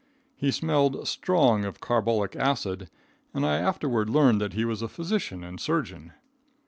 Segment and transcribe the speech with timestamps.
[0.35, 2.89] He smelled strong of carbolic acid,
[3.35, 6.13] and I afterward learned that he was a physician and surgeon.